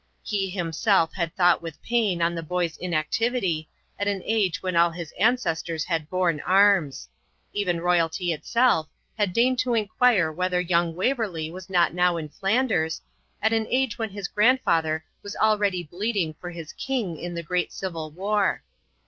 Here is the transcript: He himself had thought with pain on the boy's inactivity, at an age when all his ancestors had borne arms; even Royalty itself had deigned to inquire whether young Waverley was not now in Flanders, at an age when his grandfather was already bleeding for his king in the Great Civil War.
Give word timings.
He 0.23 0.49
himself 0.49 1.13
had 1.13 1.35
thought 1.35 1.61
with 1.61 1.79
pain 1.83 2.23
on 2.23 2.33
the 2.33 2.41
boy's 2.41 2.75
inactivity, 2.75 3.69
at 3.99 4.07
an 4.07 4.23
age 4.25 4.63
when 4.63 4.75
all 4.75 4.89
his 4.89 5.11
ancestors 5.11 5.83
had 5.83 6.09
borne 6.09 6.39
arms; 6.39 7.07
even 7.53 7.79
Royalty 7.79 8.33
itself 8.33 8.87
had 9.15 9.31
deigned 9.31 9.59
to 9.59 9.75
inquire 9.75 10.31
whether 10.31 10.59
young 10.59 10.95
Waverley 10.95 11.51
was 11.51 11.69
not 11.69 11.93
now 11.93 12.17
in 12.17 12.29
Flanders, 12.29 12.99
at 13.43 13.53
an 13.53 13.67
age 13.69 13.99
when 13.99 14.09
his 14.09 14.27
grandfather 14.27 15.05
was 15.21 15.35
already 15.35 15.83
bleeding 15.83 16.33
for 16.41 16.49
his 16.49 16.73
king 16.73 17.19
in 17.19 17.35
the 17.35 17.43
Great 17.43 17.71
Civil 17.71 18.09
War. 18.09 18.63